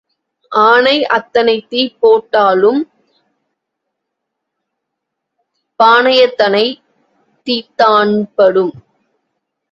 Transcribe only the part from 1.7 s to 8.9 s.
தீப்போட்டாலும் பானையத்தனை தீத்தான்படும்.